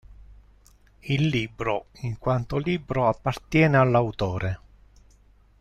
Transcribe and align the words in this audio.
Il 1.01 1.27
libro, 1.27 1.89
in 2.01 2.17
quanto 2.17 2.57
libro, 2.57 3.07
appartiene 3.07 3.77
all‘autore. 3.77 4.59